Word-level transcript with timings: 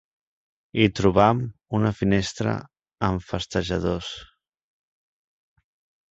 Hi 0.77 0.85
trobam 0.99 1.41
una 1.79 1.91
finestra 1.99 2.55
amb 3.09 3.25
festejadors. 3.33 4.09